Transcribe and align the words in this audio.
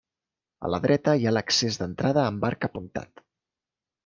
A 0.67 0.71
la 0.75 0.79
dreta 0.85 1.13
hi 1.19 1.27
ha 1.27 1.33
l'accés 1.37 1.77
d'entrada 1.83 2.25
amb 2.31 2.49
arc 2.51 2.67
apuntat. 2.71 3.25